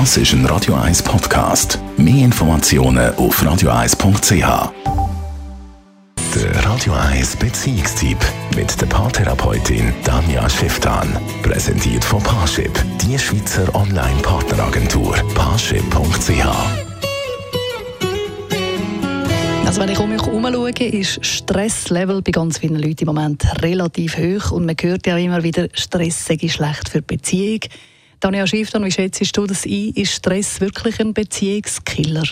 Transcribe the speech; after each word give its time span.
Das 0.00 0.16
ist 0.16 0.32
ein 0.32 0.44
Radio 0.46 0.74
1 0.74 1.04
Podcast. 1.04 1.78
Mehr 1.96 2.24
Informationen 2.24 3.14
auf 3.14 3.40
radio1.ch. 3.40 4.72
Der 6.34 6.64
Radio 6.64 6.92
1 6.94 7.36
Beziehungstyp 7.36 8.18
mit 8.56 8.80
der 8.80 8.86
Paartherapeutin 8.86 9.94
Danja 10.02 10.50
Schifftan. 10.50 11.16
Präsentiert 11.44 12.04
von 12.04 12.20
Paarship, 12.24 12.72
die 13.02 13.16
Schweizer 13.16 13.72
Online-Partneragentur. 13.72 15.14
Paarship.ch. 15.36 16.44
Also 19.64 19.80
wenn 19.80 19.90
ich 19.90 19.98
um 20.00 20.10
mich 20.10 20.22
herum 20.22 20.44
schaue, 20.52 20.70
ist 20.70 21.24
Stresslevel 21.24 22.20
bei 22.20 22.32
ganz 22.32 22.58
vielen 22.58 22.82
Leuten 22.82 23.02
im 23.02 23.14
Moment 23.14 23.44
relativ 23.62 24.18
hoch 24.18 24.50
und 24.50 24.66
man 24.66 24.74
hört 24.80 25.06
ja 25.06 25.16
immer 25.18 25.44
wieder, 25.44 25.68
Stress 25.72 26.26
sei 26.26 26.36
schlecht 26.48 26.88
für 26.88 27.00
die 27.00 27.16
Beziehung. 27.16 27.60
Daniel 28.24 28.46
Schieftan, 28.46 28.82
wie 28.86 28.90
schätzt 28.90 29.36
du 29.36 29.46
das 29.46 29.66
ein? 29.66 29.92
Ist 29.94 30.14
Stress 30.14 30.58
wirklich 30.58 30.98
ein 30.98 31.12
Beziehungskiller? 31.12 32.24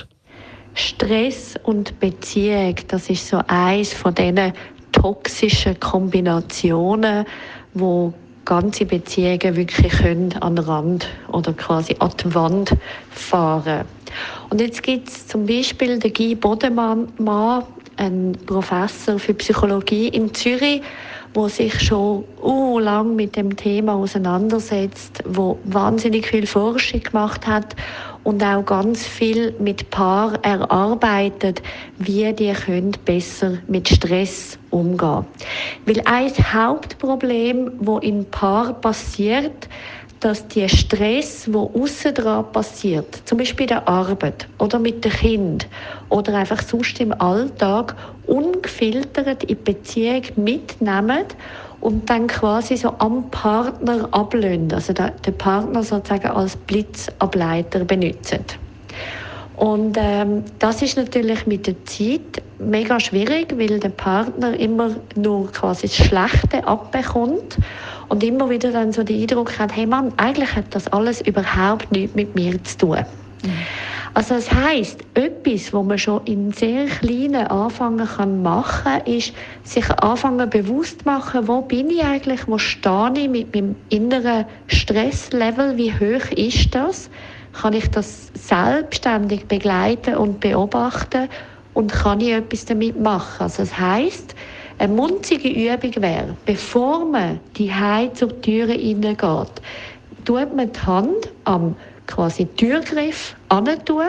Stress 0.73 1.56
und 1.65 2.01
Beziehung, 2.01 2.77
das 2.88 3.10
ist 3.10 3.28
so 3.28 3.42
eins 3.46 3.92
von 3.92 4.15
diesen 4.15 4.55
toxischen 4.92 5.78
Kombinationen, 5.80 7.27
wo 7.74 8.15
ganze 8.46 8.87
Beziehungen 8.87 9.55
wirklich 9.55 9.92
können 9.92 10.32
an 10.41 10.56
den 10.56 10.65
Rand 10.65 11.09
oder 11.30 11.52
quasi 11.52 11.95
an 11.98 12.12
die 12.24 12.34
Wand 12.34 12.70
fahren. 13.10 13.84
Und 14.48 14.62
jetzt 14.62 14.82
gibt 14.82 15.10
es 15.10 15.27
zum 15.27 15.45
Beispiel 15.45 15.98
den 15.98 16.15
Guy 16.15 16.34
Bodemann, 16.34 17.09
ein 17.98 18.32
Professor 18.46 19.18
für 19.18 19.34
Psychologie 19.34 20.09
in 20.09 20.32
Zürich, 20.32 20.80
wo 21.34 21.48
sich 21.48 21.80
schon 21.80 22.24
uh, 22.42 22.78
lang 22.78 23.16
mit 23.16 23.36
dem 23.36 23.56
Thema 23.56 23.95
auseinandersetzt, 23.95 25.23
wo 25.27 25.59
wahnsinnig 25.64 26.27
viel 26.27 26.46
Forschung 26.46 27.00
gemacht 27.00 27.46
hat 27.46 27.74
und 28.24 28.42
auch 28.42 28.64
ganz 28.64 29.06
viel 29.06 29.54
mit 29.59 29.90
Paar 29.90 30.34
erarbeitet, 30.45 31.62
wie 31.98 32.32
die 32.32 32.52
können 32.52 32.92
besser 33.04 33.59
mit 33.66 33.88
Stress 33.88 34.59
umgehen. 34.70 35.24
Weil 35.87 36.02
ein 36.04 36.30
Hauptproblem, 36.30 37.73
wo 37.79 37.98
in 37.98 38.24
Paar 38.26 38.74
passiert, 38.74 39.68
dass 40.23 40.46
der 40.46 40.68
Stress, 40.68 41.52
wo 41.52 41.73
außen 41.74 42.15
dran 42.15 42.51
passiert, 42.52 43.23
zum 43.24 43.38
Beispiel 43.38 43.66
der 43.66 43.88
Arbeit 43.88 44.46
oder 44.60 44.79
mit 44.79 45.04
dem 45.04 45.10
Kind 45.10 45.66
oder 46.10 46.34
einfach 46.34 46.62
sonst 46.62 47.01
im 47.01 47.12
Alltag, 47.20 47.96
ungefiltert 48.26 49.42
in 49.42 49.48
die 49.48 49.54
Beziehung 49.56 50.23
mitnehmen 50.37 51.24
und 51.80 52.09
dann 52.09 52.29
quasi 52.29 52.76
so 52.76 52.95
am 52.98 53.29
Partner 53.32 54.09
ablösen, 54.12 54.73
also 54.73 54.92
den 54.92 55.38
Partner 55.38 55.82
sozusagen 55.82 56.29
als 56.29 56.54
Blitzableiter 56.57 57.84
benutzen. 57.84 58.45
Und 59.57 59.96
ähm, 60.01 60.45
das 60.60 60.82
ist 60.82 60.96
natürlich 60.96 61.46
mit 61.46 61.66
der 61.66 61.84
Zeit 61.84 62.42
mega 62.59 63.01
schwierig, 63.01 63.54
weil 63.59 63.80
der 63.80 63.90
Partner 63.90 64.59
immer 64.59 64.91
nur 65.16 65.50
quasi 65.50 65.88
das 65.88 65.97
Schlechte 65.97 66.66
abbekommt 66.66 67.59
und 68.12 68.22
immer 68.22 68.50
wieder 68.50 68.72
dann 68.72 68.93
so 68.93 69.03
den 69.03 69.22
Eindruck 69.22 69.59
hat, 69.59 69.75
hey 69.75 69.87
Mann, 69.87 70.12
eigentlich 70.19 70.55
hat 70.55 70.66
das 70.75 70.87
alles 70.88 71.22
überhaupt 71.22 71.91
nichts 71.93 72.15
mit 72.15 72.34
mir 72.34 72.62
zu 72.62 72.77
tun. 72.77 72.99
Mhm. 73.43 73.50
Also 74.12 74.34
das 74.34 74.53
heißt, 74.53 75.00
etwas, 75.15 75.72
was 75.72 75.84
man 75.87 75.97
schon 75.97 76.21
in 76.27 76.53
sehr 76.53 76.84
kleinen 76.84 77.47
Anfangen 77.47 78.06
kann 78.06 78.43
machen, 78.43 79.00
ist 79.06 79.32
sich 79.62 79.91
anfangen 80.03 80.50
bewusst 80.50 81.06
machen, 81.06 81.49
wo 81.49 81.62
bin 81.62 81.88
ich 81.88 82.04
eigentlich, 82.04 82.47
wo 82.47 82.59
stehe 82.59 83.15
ich 83.16 83.31
mit 83.31 83.54
meinem 83.54 83.77
inneren 83.88 84.44
Stresslevel, 84.66 85.78
wie 85.78 85.93
hoch 85.94 86.31
ist 86.37 86.75
das? 86.75 87.09
kann 87.53 87.75
ich 87.75 87.91
das 87.91 88.31
selbstständig 88.34 89.47
begleiten 89.47 90.16
und 90.16 90.41
beobachten 90.41 91.28
und 91.75 91.93
kann 91.93 92.21
ich 92.21 92.32
etwas 92.32 92.65
damit 92.65 92.99
machen. 92.99 93.43
Also 93.43 93.62
das 93.62 93.78
heißt, 93.78 94.34
eine 94.82 94.94
munzige 94.94 95.48
Übung 95.48 96.03
wäre, 96.03 96.37
bevor 96.44 97.04
man 97.04 97.38
die 97.56 97.72
Hause 97.72 98.12
zur 98.15 98.41
Türe 98.43 98.72
hineingeht, 98.72 99.62
tut 100.25 100.56
man 100.56 100.72
die 100.72 100.81
Hand 100.81 101.31
am 101.44 101.76
quasi 102.09 102.47
Türgriff 102.56 103.37
tun 103.87 104.03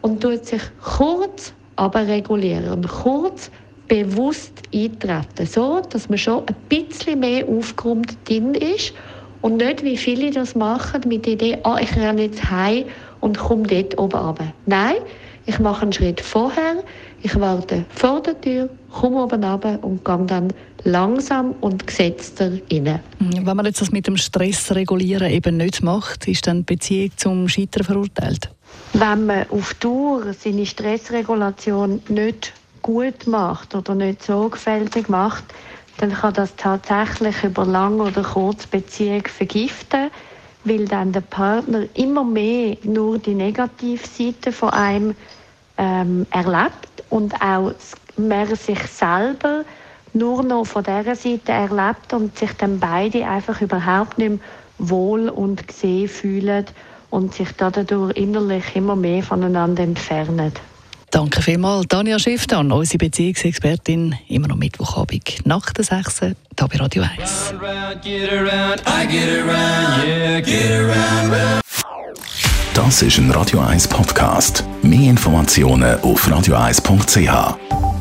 und 0.00 0.22
tut 0.22 0.46
sich 0.46 0.62
kurz 0.82 1.52
aber 1.76 2.08
regulieren 2.08 2.72
und 2.72 2.88
kurz 2.88 3.50
bewusst 3.88 4.62
eintreten, 4.74 5.44
so 5.46 5.82
dass 5.90 6.08
man 6.08 6.16
schon 6.16 6.44
ein 6.46 6.56
bisschen 6.70 7.20
mehr 7.20 7.46
aufgeräumt 7.46 8.16
drin 8.26 8.54
ist 8.54 8.94
und 9.42 9.58
nicht, 9.58 9.84
wie 9.84 9.98
viele 9.98 10.30
das 10.30 10.54
machen, 10.54 11.02
mit 11.06 11.26
der 11.26 11.34
Idee, 11.34 11.58
ah, 11.64 11.76
ich 11.78 11.94
renne 11.94 12.22
jetzt 12.22 12.50
heim 12.50 12.86
und 13.20 13.36
komme 13.36 13.64
dort 13.64 13.98
oben 13.98 14.16
runter. 14.16 14.52
Nein, 14.64 14.96
ich 15.46 15.58
mache 15.58 15.82
einen 15.82 15.92
Schritt 15.92 16.20
vorher, 16.20 16.82
ich 17.22 17.38
warte 17.40 17.84
vor 17.94 18.20
der 18.22 18.40
Tür, 18.40 18.68
komme 18.92 19.22
oben 19.22 19.42
runter 19.42 19.78
und 19.82 20.04
gehe 20.04 20.24
dann 20.26 20.52
langsam 20.84 21.54
und 21.60 21.86
gesetzter 21.86 22.52
rein. 22.70 23.00
Wenn 23.18 23.56
man 23.56 23.66
jetzt 23.66 23.80
das 23.80 23.90
mit 23.90 24.06
dem 24.06 24.16
Stress 24.16 24.74
regulieren 24.74 25.30
eben 25.30 25.56
nicht 25.56 25.82
macht, 25.82 26.28
ist 26.28 26.46
dann 26.46 26.58
die 26.58 26.74
Beziehung 26.74 27.10
zum 27.16 27.48
Scheitern 27.48 27.84
verurteilt? 27.84 28.50
Wenn 28.92 29.26
man 29.26 29.46
auf 29.50 29.74
Dauer 29.74 30.32
seine 30.32 30.66
Stressregulation 30.66 32.02
nicht 32.08 32.52
gut 32.82 33.26
macht 33.26 33.74
oder 33.74 33.94
nicht 33.94 34.22
sorgfältig 34.22 35.08
macht, 35.08 35.44
dann 35.98 36.12
kann 36.12 36.34
das 36.34 36.54
tatsächlich 36.56 37.42
über 37.42 37.64
lang 37.64 38.00
oder 38.00 38.22
kurz 38.22 38.66
Beziehung 38.66 39.24
vergiften, 39.26 40.05
weil 40.66 40.84
dann 40.86 41.12
der 41.12 41.20
Partner 41.20 41.84
immer 41.94 42.24
mehr 42.24 42.76
nur 42.82 43.18
die 43.18 43.34
Negativseite 43.34 44.50
von 44.52 44.70
einem 44.70 45.14
ähm, 45.78 46.26
erlebt 46.30 47.04
und 47.10 47.34
auch 47.40 47.72
mehr 48.16 48.54
sich 48.56 48.80
selber 48.88 49.64
nur 50.12 50.42
noch 50.42 50.64
von 50.64 50.82
dieser 50.82 51.14
Seite 51.14 51.52
erlebt 51.52 52.12
und 52.12 52.36
sich 52.36 52.52
dann 52.54 52.80
beide 52.80 53.26
einfach 53.26 53.60
überhaupt 53.60 54.18
nicht 54.18 54.30
mehr 54.30 54.38
wohl 54.78 55.28
und 55.28 55.68
gesehen 55.68 56.08
fühlen 56.08 56.66
und 57.10 57.34
sich 57.34 57.48
dadurch 57.56 58.16
innerlich 58.16 58.74
immer 58.74 58.96
mehr 58.96 59.22
voneinander 59.22 59.82
entfernen. 59.84 60.52
Danke 61.16 61.40
vielmals, 61.40 61.86
Tanja 61.88 62.18
Schifftan, 62.18 62.70
unsere 62.70 62.98
Beziehungsexpertin, 62.98 64.14
immer 64.28 64.48
noch 64.48 64.56
Mittwochabend 64.56 65.46
nach 65.46 65.72
der 65.72 65.82
6. 65.82 66.20
hier 66.20 66.36
bei 66.54 66.76
Radio 66.76 67.04
1. 67.04 67.54
Das 72.74 73.00
ist 73.00 73.16
ein 73.16 73.30
Radio 73.30 73.60
1 73.60 73.88
Podcast. 73.88 74.62
Mehr 74.82 75.08
Informationen 75.08 75.98
auf 76.00 76.28
radio1.ch. 76.28 77.95